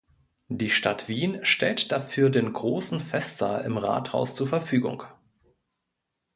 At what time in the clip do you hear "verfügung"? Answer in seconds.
4.47-5.03